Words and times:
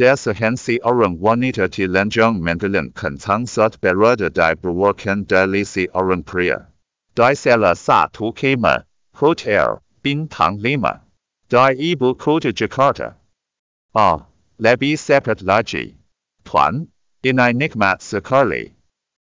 Des 0.00 0.24
Hansi 0.24 0.80
Orang 0.80 1.18
Wanita 1.18 1.70
Ti 1.70 1.86
Lanjong 1.86 2.40
Mengelen 2.40 2.90
Kentang 2.94 3.46
Sat 3.46 3.78
Berada 3.82 4.30
Di 4.30 4.54
Berwakan 4.56 5.26
Dalisi 5.26 5.88
Orang 5.92 6.22
Pria. 6.22 6.68
Di 7.14 7.36
Sela 7.36 7.76
Sa 7.76 8.06
Tu 8.06 8.32
Kema, 8.32 8.84
Hotel, 9.12 9.82
Bintang 10.02 10.58
Lima. 10.58 11.02
Di 11.50 11.92
Ibu 11.92 12.16
Kota 12.16 12.50
Jakarta. 12.50 13.16
Ah, 13.94 14.24
Lebih 14.58 14.96
Separate 14.96 15.44
Lagi. 15.44 15.96
Tuan, 16.44 16.88
Inai 17.22 17.52
Nikmat 17.52 18.00
Sekali. 18.00 18.72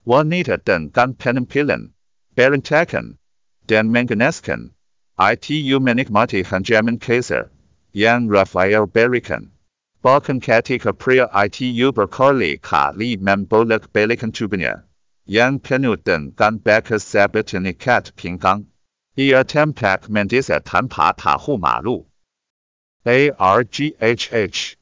Wanita 0.03 0.57
dengan 0.65 1.13
penampilan, 1.13 1.93
berantakan, 2.33 3.19
dan 3.67 3.93
mengenaskan. 3.93 4.73
ITU 5.13 5.77
menikmati 5.77 6.41
Hanjaman 6.41 6.97
Kaiser, 6.97 7.51
yang 7.93 8.25
Rafael 8.25 8.89
berikan. 8.89 9.53
Balkan 10.05 10.39
Ketika 10.39 10.93
Priya 10.93 11.27
Itu, 11.33 11.91
Berkali, 11.91 12.61
Kali 12.61 13.17
Membolik 13.17 13.91
Balikan 13.91 14.31
Tubinya. 14.31 14.83
Yang 15.25 15.63
Penuden 15.63 16.35
Gan 16.35 16.59
Bekas 16.59 17.01
Sabitani 17.01 17.73
Kat 17.73 18.11
Pingang. 18.15 18.67
Ia 19.17 19.43
Tempak 19.43 20.07
Mendisa 20.07 20.61
Tanpa 20.61 21.11
Tahu 21.17 21.57
Malu. 21.57 22.05
ARGHH. 23.03 24.75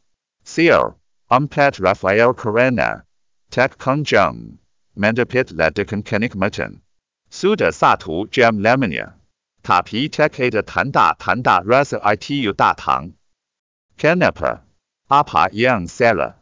Seal. 0.44 1.00
Umpat 1.32 1.80
Rafael 1.80 2.34
Corena. 2.34 3.04
Tech 3.50 3.78
Kung 3.78 4.04
Mendapit 4.98 5.54
Ledikan 5.54 6.04
Kenik 6.04 6.36
Mutton. 6.36 6.82
Suda 7.30 7.72
Satu 7.72 8.30
Jam 8.30 8.60
Lamania, 8.60 9.14
Tapi 9.64 10.10
Tech 10.10 10.38
Ada 10.38 10.64
Tanda 10.64 11.16
Tanda 11.18 11.62
Rasa 11.64 12.02
ITU 12.04 12.52
Da 12.52 12.74
Tang. 12.74 13.14
Kenapa. 13.98 14.64
Apa 15.14 15.46
yang 15.54 15.86
salah? 15.86 16.34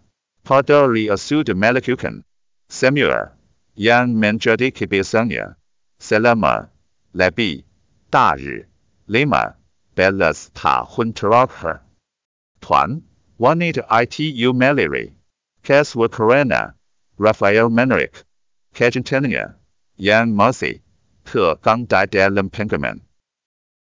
Padahal 0.47 0.95
sudah 1.19 1.51
melakukan. 1.51 2.23
Semua. 2.71 3.35
Yang 3.75 4.15
menjadi 4.15 4.71
kebiasaannya. 4.71 5.59
Selama. 5.99 6.71
Lebih. 7.11 7.67
Dari. 8.07 8.63
Lima. 9.11 9.59
Belas 9.91 10.47
tahun 10.55 11.11
terakhir. 11.11 11.83
Tuan. 12.63 13.03
Wanita 13.35 13.83
ITU 13.91 14.55
Malari. 14.55 15.19
Kaswa 15.67 16.07
Corona. 16.07 16.71
Rafael 17.19 17.67
Menerik. 17.67 18.23
Kejantannya. 18.71 19.51
Yang 19.99 20.27
masih. 20.31 20.75
Tergang 21.27 21.83
di 21.91 22.07
dalam 22.07 22.47
pengalaman. 22.47 23.03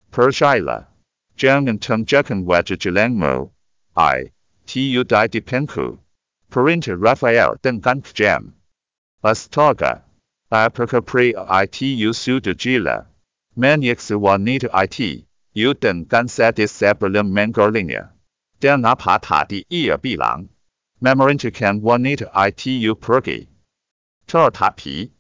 Percayalah. 0.10 0.90
Jangan 1.38 1.78
tunjukkan 1.78 2.50
wajah 2.50 2.82
jelangmu. 2.82 3.54
I. 3.94 4.34
Tu 4.66 5.04
di 5.04 5.28
depanku. 5.28 6.00
Perintah 6.50 6.96
Rafael 6.96 7.56
dengan 7.62 8.02
kejam. 8.02 8.54
Astaga. 9.24 10.04
Apakah 10.52 11.02
pria 11.02 11.48
ITU 11.48 12.12
sudah 12.12 12.54
gila? 12.54 13.08
Menyiksa 13.56 14.20
wanita 14.20 14.68
ITU 14.74 15.74
dengan 15.80 16.28
sadis 16.28 16.72
sebelum 16.72 17.32
menggolinya. 17.32 18.12
Dan 18.60 18.84
apa 18.84 19.20
tadi 19.20 19.64
ia 19.72 19.98
bilang? 19.98 20.50
Memerintahkan 21.00 21.82
wanita 21.82 22.30
ITU 22.36 22.96
pergi. 23.00 23.48
Tetapi, 24.28 25.12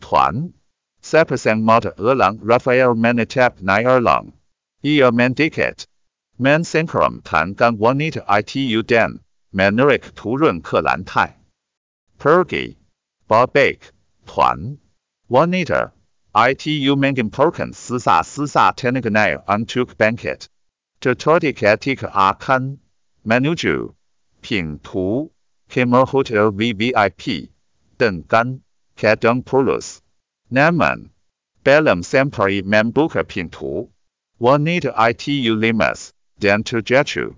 Tuan, 0.00 0.54
sepasang 1.02 1.62
mata 1.62 1.92
elang 1.98 2.38
Rafael 2.42 2.94
menetap 2.94 3.60
naik 3.60 3.86
erlang. 3.86 4.32
Ia 6.38 6.58
mendekat. 6.58 6.66
Mensengkeram 6.66 7.22
dengan 7.22 7.78
wanita 7.78 8.24
ITU 8.28 8.82
dan 8.82 9.20
menarik 9.52 10.14
turun 10.14 10.60
ke 10.60 10.82
lantai. 10.82 11.32
Pergi. 12.18 12.76
Baik, 13.28 13.92
Tuan. 14.26 14.78
Wanita, 15.30 15.92
ITU 16.34 16.96
mengemporkan 16.96 17.72
sisa-sisa 17.72 18.72
tenaga 18.76 19.10
naik 19.10 19.48
untuk 19.48 19.96
bangkit. 19.96 20.48
Tetapi 21.00 21.54
ketika 21.54 22.08
akan 22.12 22.78
menuju 23.24 23.94
pintu 24.42 25.30
kamar 25.68 26.06
hotel 26.06 26.52
VVIP 26.52 27.48
dengan 27.98 28.60
kadang 28.96 29.42
polos. 29.42 30.02
Namun, 30.50 31.10
belum 31.64 32.04
sampai 32.04 32.62
membuka 32.62 33.24
pintu, 33.24 33.90
wanita 34.38 34.94
ITU 34.94 35.56
lemas 35.56 36.15
dan 36.38 36.62
terjatuh. 36.62 37.34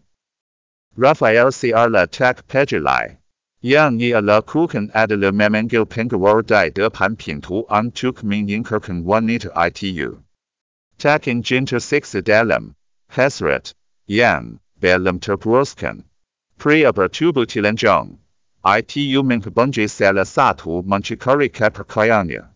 Rafael 0.97 1.53
Ciarla 1.53 2.07
tak 2.11 2.47
pejelai. 2.49 3.19
Yang 3.61 4.15
ia 4.15 4.21
lakukan 4.23 4.91
adalah 4.95 5.35
memanggil 5.35 5.83
pengawal 5.83 6.47
di 6.47 6.71
depan 6.71 7.19
pintu 7.19 7.67
untuk 7.67 8.23
menginkarkan 8.23 9.03
wanita 9.03 9.51
ITU. 9.55 10.23
Tak 10.99 11.27
ingin 11.27 11.67
tersiksa 11.67 12.23
dalam 12.23 12.75
hasrat 13.11 13.75
yang 14.07 14.59
belum 14.79 15.19
terpuaskan. 15.19 16.07
Pria 16.59 16.91
bertubuh 16.95 17.47
telanjang. 17.47 18.19
ITU 18.63 19.23
menghubungi 19.23 19.87
salah 19.87 20.27
satu 20.27 20.83
muncikari 20.83 21.51
kepercayaannya. 21.51 22.51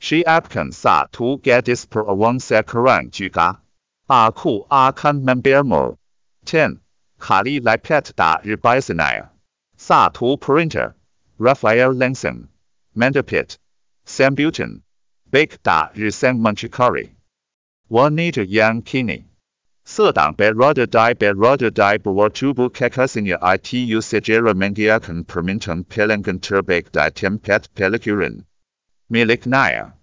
Siapkan 0.00 0.72
satu 0.72 1.40
gadis 1.40 1.88
perawan 1.88 2.36
sekarang 2.36 3.08
juga. 3.08 3.60
Aku 4.08 4.66
akan 4.70 5.24
membiarmu. 5.24 5.96
Ten. 6.44 6.80
Kali 7.18 7.60
lipat 7.60 8.14
dari 8.16 8.56
biasanya. 8.56 9.30
Satu 9.76 10.38
perintah. 10.38 10.94
Rafael 11.38 11.94
langsung. 11.94 12.48
Mendapit. 12.94 13.58
Sambutan. 14.04 14.82
Baik 15.30 15.62
dari 15.62 16.10
sang 16.10 16.38
muncikari. 16.38 17.14
Wanita 17.90 18.42
yang 18.48 18.82
kini 18.82 19.32
sedang 19.84 20.32
berada 20.34 20.86
di 20.86 21.14
berada 21.18 21.70
di 21.70 21.98
bawah 21.98 22.30
tubuh 22.30 22.70
kekasihnya 22.70 23.36
itu 23.58 23.98
sejarah 23.98 24.54
mengiakan 24.54 25.26
permintaan 25.26 25.82
pelanggan 25.82 26.38
terbaik 26.38 26.94
di 26.94 27.10
tempat 27.10 27.66
pelacuran. 27.74 28.46
Milik 29.10 29.46
Naya. 29.46 29.98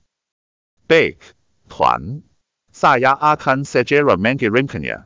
Baik, 0.88 1.24
Tuan. 1.72 2.28
Saya 2.80 3.20
akan 3.20 3.68
segera 3.68 4.16
mengirimkannya. 4.16 5.04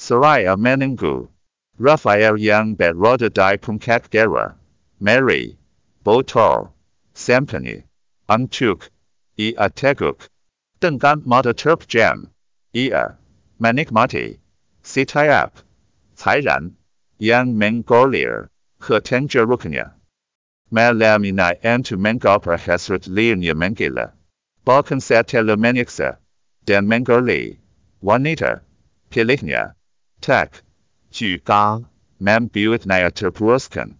Seraya 0.00 0.56
menunggu. 0.56 1.28
Rafael 1.76 2.40
yang 2.40 2.72
berada 2.72 3.28
di 3.28 3.60
puncak 3.60 4.08
daerah. 4.08 4.56
Mary. 4.96 5.60
Botol. 6.00 6.72
Sampani. 7.12 7.84
Untuk. 8.24 8.88
Ia 9.36 9.68
teguk. 9.68 10.32
Dengan 10.80 11.20
mata 11.28 11.52
terpejam. 11.52 12.32
Ia 12.72 13.20
menikmati, 13.60 14.40
setiap, 14.82 15.60
cairan, 16.16 16.74
yang 17.18 17.54
mengalir, 17.54 18.48
ke 18.80 18.98
tenjeruknya. 19.00 19.92
Malam 20.72 21.24
ini 21.24 21.52
untuk 21.62 22.00
menggapai 22.00 22.58
hasrat 22.58 23.06
liarnya 23.06 23.54
menggila. 23.54 24.16
Bahkan 24.64 24.98
setelah 24.98 25.60
menyiksa, 25.60 26.18
dan 26.64 26.88
menggali, 26.88 27.58
wanita, 28.02 28.60
pilihnya, 29.10 29.76
tak, 30.20 30.64
juga, 31.12 31.84
membuatnya 32.20 33.12
terpuaskan. 33.12 33.96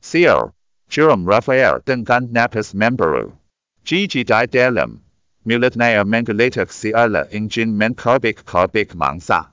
Seal, 0.00 0.54
Jerome 0.88 1.26
Rafael 1.26 1.82
dengan 1.84 2.32
napas 2.32 2.74
membaru. 2.74 3.36
Gigi 3.84 4.24
di 4.24 4.46
dalam, 4.46 5.02
mulutnya 5.44 6.02
menggeletak 6.04 6.70
siala 6.72 7.26
ingin 7.30 7.76
menkarbik-karbik 7.76 8.94
mangsa. 8.94 9.50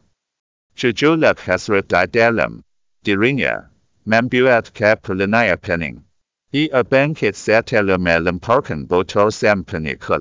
Sejulak 0.78 1.40
hasrat 1.42 1.90
di 1.90 2.06
dalam 2.14 2.64
dirinya, 3.04 3.70
membuat 4.06 4.74
keperluannya 4.74 5.58
pening. 5.58 6.04
Ia 6.54 6.84
bangkit 6.84 7.36
setelah 7.36 8.00
melemparkan 8.00 8.88
botol 8.88 9.36
sampeni 9.36 10.00
ke 10.00 10.16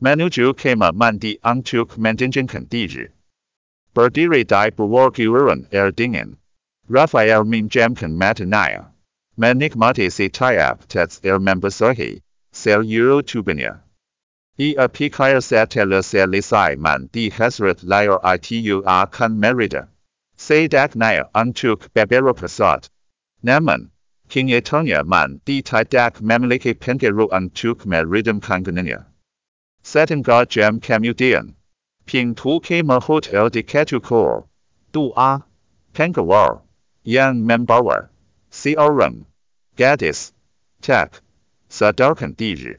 lantai. 0.00 0.16
Menuju 0.16 0.56
kamar 0.56 0.92
mandi 0.92 1.38
untuk 1.44 1.96
mendinginkan 1.96 2.68
diri. 2.68 3.08
Berdiri 3.94 4.44
di 4.44 4.70
bawah 4.70 5.10
giliran 5.10 5.66
air 5.72 5.86
er 5.86 5.92
dingin. 5.92 6.36
Rafael 6.88 7.44
minjamkan 7.44 8.16
matanya. 8.16 8.86
Menikmati 9.38 10.10
setiap 10.10 10.86
tes 10.88 11.20
air 11.24 11.34
er 11.34 11.38
membasahi 11.38 12.20
seluruh 12.52 13.22
tubuhnya. 13.22 13.80
Ia 14.58 14.88
pikir 14.88 15.40
setelah 15.40 16.02
selesai 16.02 16.76
mandi 16.78 17.30
hasrat 17.30 17.84
layar 17.84 18.20
itu 18.40 18.82
akan 18.84 19.40
merida. 19.40 19.88
Sedaknya 20.38 21.28
untuk 21.34 21.88
beberapa 21.92 22.48
saat. 22.48 22.88
Namun, 23.42 23.90
kenyataannya 24.28 25.04
mandi 25.04 25.62
tidak 25.62 26.20
memiliki 26.20 26.72
pengaruh 26.72 27.28
untuk 27.32 27.84
meredamkan 27.84 28.64
kangennya. 28.64 29.04
Setting 29.86 30.22
God 30.22 30.50
Jam 30.50 30.80
Camudian. 30.80 31.54
Ping 32.06 32.34
Tu 32.34 32.58
Kema 32.58 33.00
Hotel 33.00 33.48
de 33.48 33.62
Cachucor. 33.62 34.48
Du 34.90 35.12
A. 35.16 35.44
Pangawar. 35.94 36.62
Yang 37.04 37.36
Manbauer. 37.36 38.08
Seorum. 38.50 39.26
Gaddis. 39.76 40.32
Tech. 40.82 41.20
Sadarkan 41.70 42.34
Diri. 42.34 42.74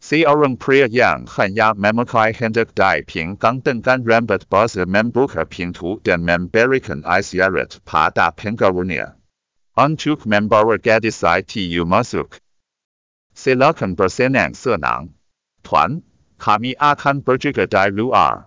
Seorum 0.00 0.56
Priya 0.56 0.88
Yang 0.90 1.28
Han 1.28 1.54
Ya 1.54 1.72
Mamakai 1.74 2.34
Hendak 2.34 2.74
Dai 2.74 3.02
Ping 3.02 3.36
Gang 3.36 3.60
Dengan 3.60 4.02
Rambut, 4.02 4.48
Buzz 4.48 4.74
Membuka, 4.74 5.48
Ping 5.48 5.72
Tu 5.72 6.00
Den 6.02 6.26
Mambarikan 6.26 7.06
Ice 7.06 7.34
Yaret 7.34 7.78
Pa 7.84 8.10
Da 8.10 8.32
Pangarunia. 8.32 9.14
Untuk 9.76 10.26
Mambawer 10.26 10.78
Gaddis 10.78 11.22
ITU 11.22 11.86
Masuk. 11.86 12.40
Selakan 13.32 13.94
Bersenang 13.94 14.56
Senang. 14.56 15.14
团 15.66 16.00
kami 16.38 16.76
akan 16.76 17.24
berjaga 17.24 17.66
di 17.66 17.96
luar. 17.96 18.46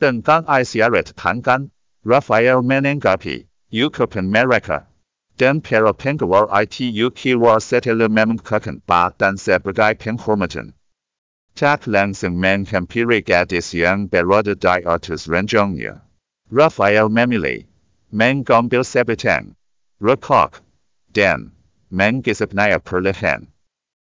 Dengan 0.00 0.48
Isyaret 0.48 1.12
Tangan, 1.12 1.70
Rafael 2.04 2.64
menanggapi, 2.64 3.44
ucapan 3.68 4.26
mereka. 4.32 4.88
Dan 5.36 5.60
para 5.60 5.92
pengawal 5.92 6.48
itu 6.64 7.08
kira 7.12 7.60
setelah 7.60 8.08
memungkinkan 8.08 8.84
ba 8.84 9.12
dan 9.16 9.36
sebagai 9.36 9.96
penghormatan. 9.96 10.76
Tak 11.56 11.88
langsung 11.88 12.40
menghampiri 12.40 13.20
gadis 13.24 13.72
yang 13.76 14.08
berada 14.08 14.56
di 14.56 14.80
atas 14.84 15.28
ranjangnya. 15.28 16.04
Rafael 16.48 17.08
memilih, 17.08 17.68
mengambil 18.12 18.84
sebatang, 18.84 19.56
rekok, 20.00 20.60
dan 21.12 21.52
menggisapnya 21.92 22.80
perlahan. 22.80 23.48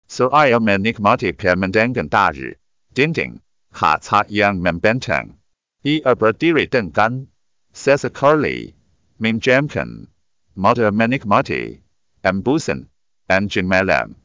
Seraya 0.09 0.61
menikmati 0.61 1.33
pemandangan 1.33 2.11
dari 2.11 2.60
dinding 2.95 3.41
kaca 3.73 4.27
yang 4.29 4.61
membentang. 4.61 5.39
Ia 5.85 6.13
berdiri 6.13 6.69
dengan 6.69 7.31
sesekali 7.73 8.75
menjamkan 9.17 10.11
mata 10.57 10.93
menikmati 10.93 11.81
embusan 12.21 12.91
anjing 13.31 13.65
malam. 13.65 14.17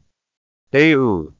Eu 0.73 1.31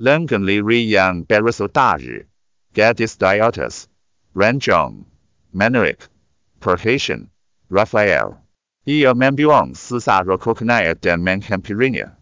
lengan 0.00 0.42
liri 0.42 0.88
yang 0.88 1.22
berasa 1.28 1.68
dari 1.68 2.26
gadis 2.74 3.14
di 3.20 3.38
atas 3.38 3.86
ranjang 4.34 5.06
menarik 5.52 6.08
perhatian 6.58 7.30
Rafael. 7.70 8.40
Ia 8.88 9.12
membuang 9.12 9.76
sisa 9.76 10.24
rokoknya 10.24 10.96
dan 10.98 11.20
menghampirinya. 11.22 12.16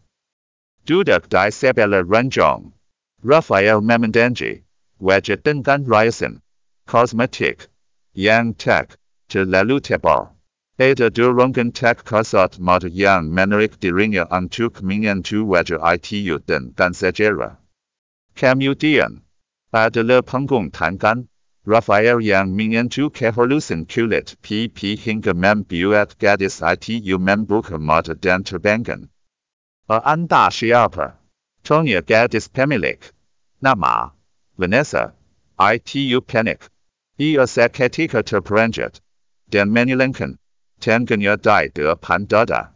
Duduk 0.85 1.31
di 1.31 1.49
sebelah 1.55 2.03
ranjang. 2.03 2.75
Rafael 3.19 3.83
memandangi 3.83 4.63
wajah 5.03 5.43
dengan 5.43 5.83
riasan 5.83 6.39
kosmetik 6.87 7.67
yang 8.15 8.55
tak 8.55 8.95
terlalu 9.27 9.83
tebal. 9.83 10.39
Ada 10.79 11.11
dorongan 11.11 11.75
Tech 11.75 12.07
kasat 12.07 12.63
mata 12.63 12.87
yang 12.87 13.35
menarik 13.35 13.75
dirinya 13.83 14.23
untuk 14.31 14.79
menyentuh 14.87 15.43
wajah 15.43 15.83
itu 15.99 16.39
dengan 16.47 16.95
sejarah. 16.95 17.59
Kemudian, 18.39 19.27
adalah 19.75 20.23
panggung 20.23 20.71
tangan, 20.71 21.27
Rafael 21.67 22.23
yang 22.23 22.55
menyentuh 22.55 23.11
kehalusan 23.11 23.91
kulit 23.91 24.39
pipi 24.41 24.95
hingga 24.95 25.35
membuat 25.35 26.15
gadis 26.23 26.63
itu 26.63 27.19
membuka 27.19 27.75
mata 27.83 28.15
dan 28.15 28.47
terbangun. 28.47 29.11
Anda 29.91 30.55
siapa? 30.55 31.18
Tanya 31.69 32.01
gadis 32.01 32.49
pemilik. 32.49 32.97
Nama, 33.61 34.13
Vanessa, 34.57 35.13
itu 35.61 36.25
panik. 36.25 36.65
Ia 37.21 37.45
seketika 37.45 38.25
terperanjat. 38.25 39.05
Dan 39.53 39.69
menyilangkan 39.69 40.41
tangannya 40.81 41.37
di 41.37 41.83
depan 41.85 42.25
dada. 42.25 42.73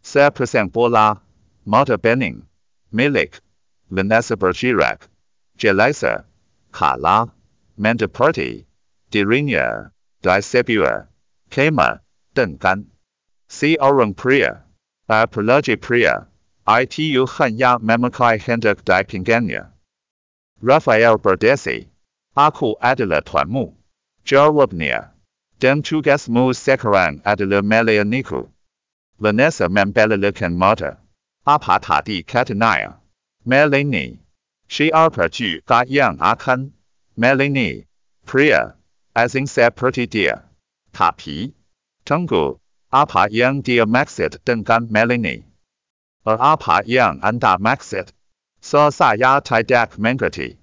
Sepasang 0.00 0.72
bola, 0.72 1.20
mata 1.68 2.00
bening, 2.00 2.48
milik, 2.92 3.40
Vanessa 3.92 4.36
bergerak, 4.36 5.04
jelasa, 5.60 6.24
kalah, 6.72 7.28
mendapati, 7.76 8.64
dirinya, 9.12 9.92
di 10.24 10.40
sebuah, 10.40 11.08
kema, 11.52 12.00
dengan, 12.32 12.88
si 13.48 13.76
orang 13.76 14.16
pria, 14.16 14.64
apalagi 15.08 15.76
pria, 15.76 16.28
itu 16.64 17.26
hanya 17.36 17.78
memakai 17.78 18.40
hendak 18.40 18.84
di 18.84 19.00
pinggangnya. 19.04 19.72
Rafael 20.62 21.18
berdesi, 21.20 21.88
aku 22.36 22.76
adalah 22.80 23.20
tuanmu. 23.20 23.76
Jawabnya. 24.24 25.12
Dan 25.60 25.84
tugasmu 25.84 26.56
sekarang 26.56 27.20
adalah 27.24 27.60
melayaniku. 27.60 28.48
Vanessa 29.20 29.68
membelalakan 29.68 30.56
mata. 30.56 30.98
Apa 31.46 31.78
tadi 31.78 32.24
katanya? 32.24 32.96
Melayani. 33.44 34.18
Siapa 34.68 35.28
juga 35.28 35.84
yang 35.86 36.16
akan 36.18 36.72
melayani 37.16 37.84
pria 38.24 38.74
asing 39.14 39.46
seperti 39.46 40.08
dia. 40.08 40.42
Tapi, 40.90 41.52
tunggu, 42.08 42.58
apa 42.90 43.28
yang 43.30 43.60
dia 43.62 43.84
maksud 43.86 44.40
dengan 44.42 44.88
melayani? 46.24 46.40
Apa 46.40 46.82
yang 46.86 47.20
anda 47.22 47.58
maksud? 47.58 48.12
Saya 48.60 49.40
tidak 49.40 49.96
mengerti. 49.98 50.56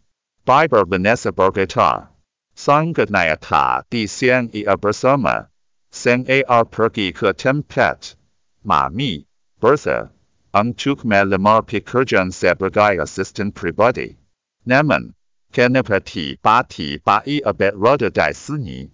Biber 0.46 0.86
Vanessa 0.86 1.32
bergetar. 1.32 2.10
Sangatnya 2.56 3.86
di 3.90 4.08
siang 4.08 4.50
ia 4.54 4.76
bersama. 4.76 5.48
Sang 5.92 6.26
AR 6.28 6.66
pergi 6.66 7.14
ke 7.14 7.34
tempat. 7.34 8.16
Mami, 8.64 9.26
Bertha, 9.60 10.10
untuk 10.54 11.04
melamar 11.04 11.62
pekerjaan 11.64 12.32
sebagai 12.32 13.02
asisten 13.02 13.52
pribadi. 13.52 14.18
Namun, 14.66 15.14
kenapa 15.52 16.00
tiba-tiba 16.00 17.22
ia 17.26 17.54
berada 17.54 18.10
di 18.10 18.34
sini? 18.34 18.90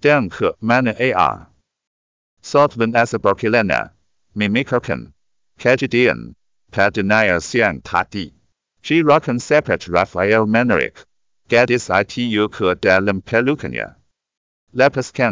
Dan 0.00 0.30
ke 0.30 0.54
mana 0.62 0.94
AR? 0.94 1.50
Saat 2.42 2.74
Vanessa 2.78 3.18
berkelana, 3.18 3.90
memikirkan 4.34 5.12
kejadian 5.58 6.38
pada 6.70 7.02
siang 7.42 7.82
tadi. 7.82 8.32
Gerakan 8.82 9.42
seperti 9.42 9.90
Rafael 9.90 10.46
menarik. 10.46 11.04
Gadis 11.48 11.90
itu 11.90 12.48
ke 12.48 12.78
dalam 12.78 13.20
pelukannya. 13.20 13.96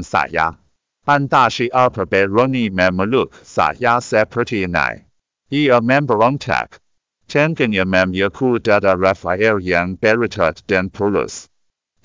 Saya. 0.02 0.58
Anda 1.06 1.46
siapa 1.46 2.02
berani 2.05 2.69
memeluk 2.69 3.31
saya 3.46 4.02
seperti 4.02 4.67
ini. 4.67 5.06
Ia 5.52 5.78
memberontak. 5.78 6.83
Tangannya 7.28 7.87
memikul 7.87 8.59
dada 8.59 8.99
Rafael 8.99 9.62
yang 9.62 9.95
berotot 9.95 10.62
dan 10.66 10.90
polos. 10.90 11.47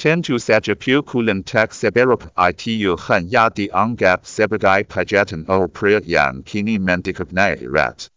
Tentu 0.02 0.40
saja 0.42 0.74
tak 1.46 1.70
seberapa 1.78 2.26
itu 2.50 2.98
hanya 2.98 3.54
dianggap 3.54 4.26
sebagai 4.26 4.90
pajatan 4.90 5.46
pria 5.70 6.02
yang 6.02 6.42
kini 6.42 6.80
mendekatnya 6.80 7.62
erat. 7.62 8.10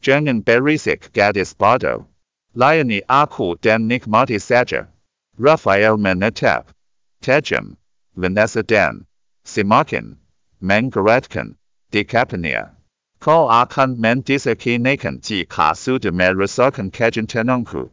Jangan 0.00 0.40
berisik 0.40 1.12
gadis 1.12 1.52
bodoh. 1.52 2.08
Layani 2.56 3.02
aku 3.04 3.60
dan 3.60 3.84
nikmati 3.84 4.40
saja. 4.40 4.88
Rafael 5.36 5.98
menetap. 6.00 6.72
Tajam. 7.20 7.76
Vanessa 8.16 8.62
dan. 8.62 9.04
Semakin. 9.44 10.16
Menggerakkan. 10.62 11.60
Dekapnya. 11.92 12.72
Kau 13.20 13.52
akan 13.52 14.00
mendisakinakan 14.00 15.20
jika 15.20 15.76
sudah 15.76 16.16
merasakan 16.16 16.88
kejantananku. 16.88 17.92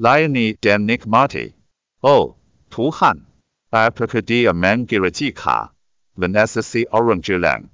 Layani 0.00 0.56
dan 0.56 0.88
nikmati. 0.88 1.55
Oh, 2.06 2.38
Tuhan. 2.70 3.26
Apakah 3.74 4.22
dia 4.22 4.54
mengira 4.54 5.10
jika 5.10 5.74
Vanessa 6.14 6.62
si 6.62 6.86
orang 6.94 7.18
jelang? 7.18 7.66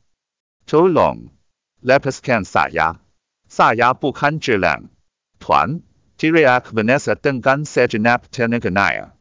Tolong. 0.65 1.29
Lepaskan 1.85 2.49
saya. 2.49 2.97
Saya 3.45 3.93
bukan 3.93 4.41
jelang. 4.41 4.89
Tuan. 5.37 5.85
Teriak 6.17 6.73
Vanessa 6.73 7.13
dengan 7.13 7.69
sejenak 7.69 8.33
tenaga 8.33 9.13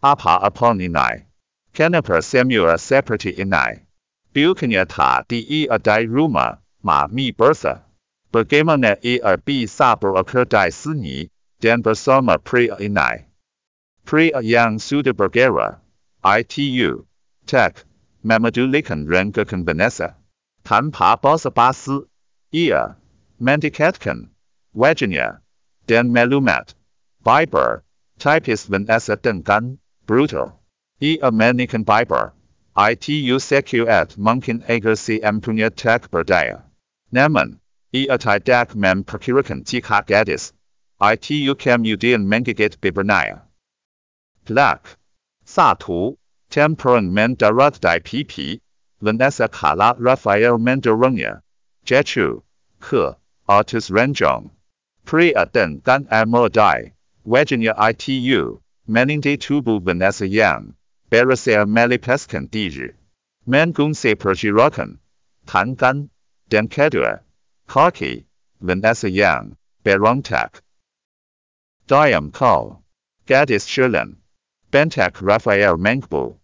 Apa-apa 0.00 0.72
ini? 0.78 1.28
Kenapa 1.76 2.24
semua 2.24 2.80
seperti 2.80 3.36
ini? 3.36 3.84
Bukannya 4.32 4.88
tadi 4.88 5.44
ia 5.44 5.76
di 5.76 6.08
rumah, 6.08 6.64
Mami 6.80 7.36
Bertha. 7.36 7.84
Bagaimana 8.32 8.96
ia 9.04 9.36
bisa 9.36 10.00
di 10.00 10.70
sini, 10.72 11.28
dan 11.60 11.82
bersama 11.84 12.38
pria 12.40 12.80
ini? 12.80 13.35
Pria 14.06 14.38
yang 14.38 14.78
sudah 14.78 15.10
bergerak, 15.10 15.82
itu, 16.22 17.02
tak, 17.42 17.82
memedulikan 18.22 19.02
renggakan 19.02 19.66
Vanessa. 19.66 20.14
Tanpa 20.62 21.18
basa-basi, 21.18 22.06
ia, 22.54 22.94
mendekatkan, 23.42 24.30
wajahnya, 24.70 25.42
dan 25.90 26.14
Melumat, 26.14 26.78
Biber, 27.26 27.82
Typist 28.22 28.70
Vanessa 28.70 29.18
dengan 29.18 29.82
brutal. 30.06 30.62
Ia 31.02 31.34
menikah 31.34 31.82
Biber, 31.82 32.30
ITU 32.78 33.42
secuat 33.42 34.14
mungkin 34.14 34.62
agersi 34.70 35.18
empunya 35.18 35.74
tak 35.74 36.10
berdaya. 36.14 36.62
Namun, 37.10 37.58
ia 37.90 38.14
tidak 38.18 38.74
memperkirakan 38.78 39.66
Tika 39.66 40.06
gadis 40.06 40.54
ITU 40.96 41.56
kemudian 41.56 42.24
menggigit 42.24 42.80
bibirnya. 42.80 43.45
Plak. 44.46 44.96
Satu. 45.44 46.16
Temperan 46.50 47.10
mendarat 47.10 47.80
di 47.82 47.98
PP. 47.98 48.60
Vanessa 49.02 49.48
Kala 49.48 49.96
Rafael 49.98 50.56
mendorongnya. 50.56 51.42
Jechu. 51.84 52.44
Ke. 52.80 53.16
Artus 53.48 53.90
Renjong. 53.90 54.50
Pria 55.04 55.50
dengan 55.50 56.06
Amodai. 56.06 56.92
Wajahnya 57.26 57.74
ITU. 57.74 58.62
Menindi 58.86 59.36
tubuh 59.36 59.82
Vanessa 59.82 60.24
yang. 60.24 60.74
Berusia 61.10 61.66
melipaskan 61.66 62.46
diri. 62.46 62.94
Mengung 63.46 63.98
sepergerakan. 63.98 65.02
Tangan. 65.44 66.08
Dan 66.48 66.68
kedua. 66.68 67.18
Kaki. 67.66 68.26
Vanessa 68.62 69.10
yang. 69.10 69.58
Berontak. 69.82 70.62
Diam 71.88 72.30
Kal. 72.30 72.86
Gadis 73.26 73.66
Sherlin. 73.66 74.22
Bentak 74.72 75.22
Rafael 75.22 75.76
Mankbu. 75.76 76.36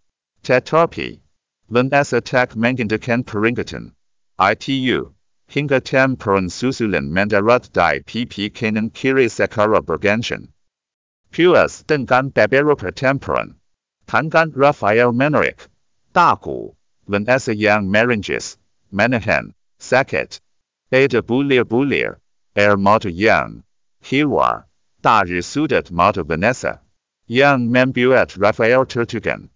Tetapi. 0.45 1.21
Vanessa 1.69 2.21
tak 2.21 2.55
mengindakan 2.55 3.25
peringatan. 3.25 3.93
ITU. 4.39 5.13
Hingga 5.51 5.81
temperan 5.81 6.47
susulan 6.47 7.11
mendarat 7.11 7.73
di 7.73 7.99
PP 8.01 8.55
kanan 8.55 8.91
kiri 8.91 9.27
secara 9.27 9.83
bergantian. 9.83 10.49
Puas 11.33 11.83
dengan 11.83 12.31
beberapa 12.31 12.93
temperan. 12.95 13.57
Tangan 14.07 14.53
Rafael 14.55 15.13
menarik. 15.13 15.67
Daku. 16.15 16.77
Vanessa 17.09 17.53
yang 17.57 17.91
meringis. 17.91 18.57
Menahan. 18.93 19.53
Sakit. 19.81 20.39
Ada 20.93 21.23
bulir-bulir. 21.23 22.21
Air 22.55 22.73
er 22.73 22.77
mata 22.77 23.11
yang. 23.11 23.65
Hiwa. 24.05 24.65
Dari 25.03 25.43
sudut 25.43 25.91
mata 25.91 26.23
Vanessa. 26.23 26.82
Yang 27.33 27.73
membuat 27.73 28.37
Rafael 28.37 28.85
tertekan. 28.85 29.49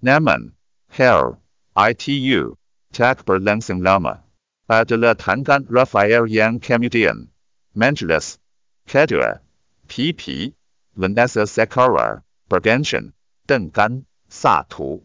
Namun, 0.00 0.56
hell, 0.88 1.36
ITU, 1.76 2.56
tak 2.96 3.28
berlangsung 3.28 3.84
lama. 3.84 4.24
Adalah 4.72 5.12
tangan 5.12 5.68
Rafael 5.68 6.24
yang 6.24 6.56
kemudian. 6.56 7.28
Menjelas. 7.76 8.40
Kedua. 8.88 9.44
PP. 9.84 10.56
Vanessa 10.96 11.44
Secara. 11.44 12.24
Bergantian. 12.48 13.12
Dengan. 13.44 14.08
Satu. 14.32 15.04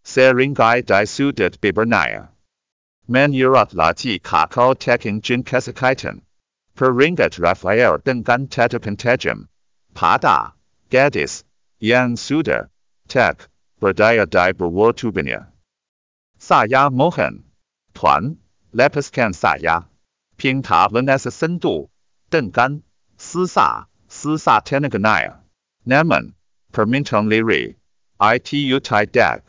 Seringai 0.00 0.80
di 0.80 1.04
sudut 1.04 1.60
bibirnya. 1.60 2.32
Menyuratlah 3.04 3.92
jika 3.92 4.48
kau 4.48 4.72
teking 4.72 5.20
jin 5.20 5.44
kesakitan. 5.44 6.24
Peringat 6.72 7.36
Rafael 7.36 8.00
dengan 8.00 8.48
tatapan 8.48 8.96
tajam. 8.96 9.52
Pada. 9.92 10.56
Gadis. 10.94 11.42
Yang 11.82 12.22
sudah. 12.22 12.70
Tak. 13.10 13.50
Berdaya 13.82 14.30
di 14.30 14.54
bawah 14.54 14.94
tubuhnya. 14.94 15.50
Saya 16.38 16.86
mohon. 16.86 17.42
Tuan. 17.98 18.38
Lepaskan 18.70 19.34
saya. 19.34 19.90
Pinta 20.38 20.86
Vanessa 20.86 21.34
sendu. 21.34 21.90
Dengan. 22.30 22.86
Sisa. 23.18 23.90
Sisa 24.06 24.62
tenaganya. 24.62 25.42
Namun. 25.82 26.38
Permintaan 26.70 27.26
liri. 27.26 27.74
ITU 28.22 28.78
tidak. 28.78 29.42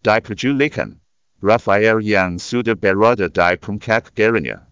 Diperjulikan. 0.00 0.96
Rafael 1.44 2.00
yang 2.00 2.40
sudah 2.40 2.72
berada 2.72 3.28
di 3.28 3.52
puncak 3.60 4.16
geranya. 4.16 4.64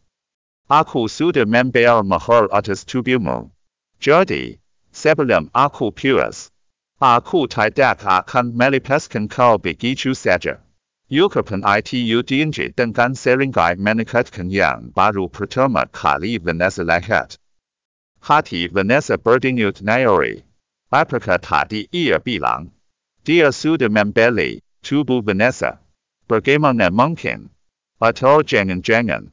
Aku 0.72 1.04
sudah 1.04 1.44
membayar 1.44 2.00
mahal 2.00 2.48
atas 2.48 2.88
tubuhmu. 2.88 3.52
Jadi, 4.00 4.63
sebelum 4.94 5.50
aku 5.50 5.90
puas, 5.90 6.54
aku 7.02 7.50
tidak 7.50 8.06
akan 8.06 8.54
melepaskan 8.54 9.26
kau 9.26 9.58
begitu 9.58 10.14
saja. 10.14 10.62
Ucapan 11.10 11.60
ITU 11.60 12.24
dinji 12.24 12.72
dengan 12.72 13.12
seringai 13.12 13.76
menekatkan 13.76 14.48
yang 14.48 14.88
baru 14.88 15.28
pertama 15.28 15.84
kali 15.92 16.40
Vanessa 16.40 16.80
lihat. 16.80 17.36
Hati 18.24 18.72
Vanessa 18.72 19.20
berdenyut 19.20 19.84
nayori. 19.84 20.48
Apakah 20.88 21.36
tadi 21.36 21.84
ia 21.92 22.16
bilang? 22.16 22.72
Dia 23.20 23.52
sudah 23.52 23.92
membeli 23.92 24.64
tubuh 24.80 25.20
Vanessa. 25.20 25.76
Bagaimana 26.24 26.88
mungkin? 26.88 27.52
Atau 28.00 28.40
jangan-jangan. 28.40 29.28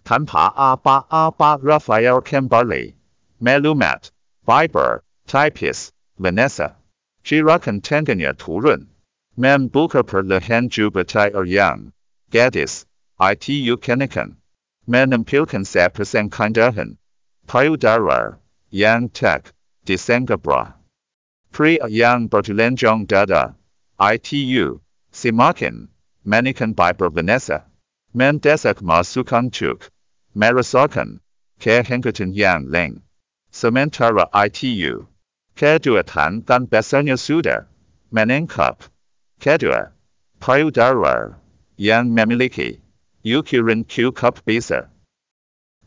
Tanpa 0.00 0.48
apa-apa 0.56 1.60
Raphael 1.60 2.24
kembali. 2.24 2.96
Melumat. 3.36 4.15
Viber. 4.46 5.02
Typis. 5.26 5.90
Vanessa. 6.20 6.76
Gerakan 7.24 7.82
tangannya 7.82 8.32
turun. 8.32 8.86
Membuka 9.36 10.04
perlahan 10.06 10.70
jubatai 10.70 11.34
yang. 11.50 11.92
Gadis. 12.30 12.86
ITU 13.18 13.76
kenakan. 13.76 14.36
Menampilkan 14.86 15.66
sepersen 15.66 16.30
keindahan. 16.30 16.96
Payudara. 17.48 18.38
Yang 18.70 19.12
tak. 19.18 19.52
Disengabra. 19.84 20.74
Pria 21.50 21.90
yang 21.90 22.28
bertelanjang 22.28 23.04
dada. 23.08 23.56
ITU. 23.98 24.78
Semakin 25.10 25.88
manikan 26.24 26.70
Bible 26.72 27.10
Vanessa. 27.10 27.66
Mendesak 28.14 28.78
masukan 28.78 29.50
cuk. 29.50 29.90
Merasakan. 30.38 31.18
Kehangatan 31.58 32.30
yang 32.30 32.70
lain. 32.70 33.05
Sementara 33.56 34.28
ITU. 34.36 35.08
Kedua 35.56 36.04
tangan 36.04 36.68
besarnya 36.68 37.16
sudah. 37.16 37.64
Menangkap. 38.12 38.84
Kedua. 39.40 39.96
Payudara. 40.36 41.40
Yang 41.80 42.04
memiliki. 42.12 42.70
Ukuran 43.24 43.88
Q 43.88 44.12
cup 44.12 44.44
besar. 44.44 44.92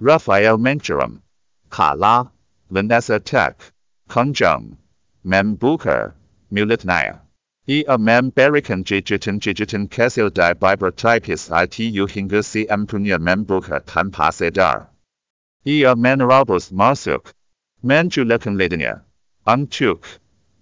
Rafael 0.01 0.57
Menjeram. 0.57 1.21
Kala. 1.69 2.33
Vanessa 2.73 3.21
tak. 3.21 3.61
Kunjung. 4.09 4.73
Membuka. 5.21 6.17
Mulutnya. 6.49 7.21
Ia 7.69 8.01
memberikan 8.01 8.81
jajanan 8.81 9.37
kecil 9.93 10.33
di 10.33 10.49
Biber 10.57 10.89
tipis 10.89 11.53
itu 11.53 12.09
hingga 12.09 12.41
si 12.41 12.65
empunya 12.65 13.21
membuka 13.21 13.77
tanpa 13.85 14.33
sadar. 14.33 14.89
Ia 15.69 15.93
menerobos 15.93 16.73
masuk. 16.73 17.29
Menjulakan 17.79 18.59
lidahnya. 18.59 19.07
Untuk. 19.47 20.03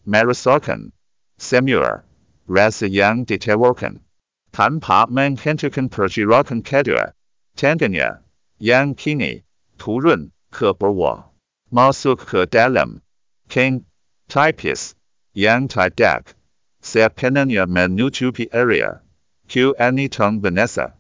Merasakan. 0.06 0.94
Semua. 1.42 2.06
Rasa 2.46 2.86
yang 2.86 3.26
ditawarkan. 3.26 4.06
Tanpa 4.54 5.10
menghentikan 5.10 5.90
pergerakan 5.90 6.62
kedua. 6.62 7.18
Tangannya. 7.58 8.22
Yang 8.62 8.88
kini. 9.02 9.34
Turun. 9.82 10.30
Ke 10.54 10.78
bawah. 10.78 11.26
Masuk 11.74 12.22
ke 12.22 12.46
dalam. 12.46 13.02
King. 13.50 13.90
Tipis. 14.30 14.94
Yang 15.34 15.74
tidak. 15.74 16.38
Sepenanya 16.86 17.66
menutupi 17.66 18.46
area. 18.54 19.02
Q 19.50 19.74
Anitong 19.82 20.38
Vanessa. 20.38 20.94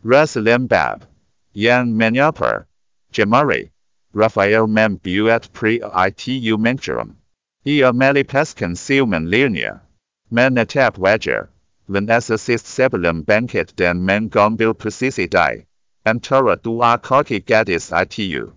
Ras 0.00 0.40
Lembab. 0.40 1.04
Yang 1.52 1.92
menyapa. 1.92 2.64
Jamari. 3.12 3.73
Rafael 4.14 4.70
membuat 4.70 5.50
pre 5.52 5.82
itu 5.82 6.54
menjeram. 6.56 7.18
Ia 7.66 7.90
melepaskan 7.90 8.78
siuman 8.78 9.26
liarnya. 9.26 9.82
Menatap 10.30 10.96
wajah. 10.96 11.50
Vanessa 11.88 12.38
sis 12.38 12.62
sebelum 12.62 13.26
bangkit 13.26 13.76
dan 13.76 14.00
mengambil 14.00 14.72
posisi 14.72 15.28
di 15.28 15.66
antara 16.06 16.56
dua 16.56 16.96
kaki 16.96 17.40
gadis 17.44 17.92
itu. 17.92 18.52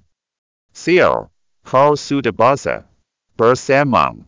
Sial, 0.71 1.31
kau 1.65 1.95
sudah 1.97 2.31
basah. 2.31 2.85
Bersamang. 3.35 4.23